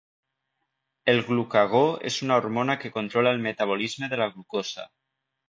[1.13, 1.81] El glucagó
[2.13, 4.89] és una hormona que controla el metabolisme de la glucosa.